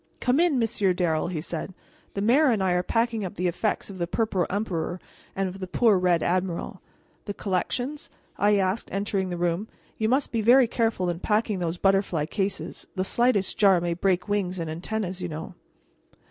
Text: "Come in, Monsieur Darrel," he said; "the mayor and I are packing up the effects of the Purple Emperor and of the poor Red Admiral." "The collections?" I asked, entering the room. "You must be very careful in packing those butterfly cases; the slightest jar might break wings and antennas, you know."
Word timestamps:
"Come 0.19 0.39
in, 0.39 0.57
Monsieur 0.57 0.93
Darrel," 0.93 1.27
he 1.27 1.41
said; 1.41 1.75
"the 2.15 2.21
mayor 2.23 2.47
and 2.49 2.63
I 2.63 2.71
are 2.71 2.81
packing 2.81 3.23
up 3.23 3.35
the 3.35 3.45
effects 3.47 3.87
of 3.87 3.99
the 3.99 4.07
Purple 4.07 4.47
Emperor 4.49 4.99
and 5.35 5.47
of 5.47 5.59
the 5.59 5.67
poor 5.67 5.95
Red 5.99 6.23
Admiral." 6.23 6.81
"The 7.25 7.35
collections?" 7.35 8.09
I 8.35 8.57
asked, 8.57 8.89
entering 8.91 9.29
the 9.29 9.37
room. 9.37 9.67
"You 9.99 10.09
must 10.09 10.31
be 10.31 10.41
very 10.41 10.67
careful 10.67 11.07
in 11.11 11.19
packing 11.19 11.59
those 11.59 11.77
butterfly 11.77 12.25
cases; 12.25 12.87
the 12.95 13.05
slightest 13.05 13.59
jar 13.59 13.79
might 13.79 14.01
break 14.01 14.27
wings 14.27 14.57
and 14.57 14.71
antennas, 14.71 15.21
you 15.21 15.27
know." 15.27 15.53